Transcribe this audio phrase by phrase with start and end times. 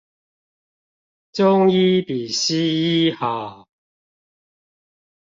[1.31, 3.67] 中醫比西醫好